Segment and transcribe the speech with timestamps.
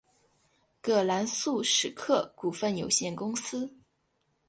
[0.81, 3.71] 葛兰素史克股份有限公司。